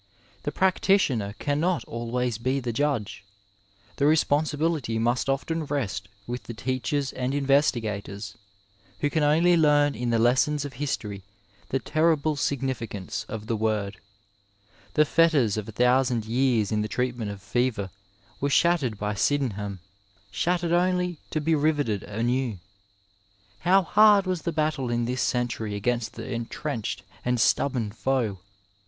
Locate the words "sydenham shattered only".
19.13-21.19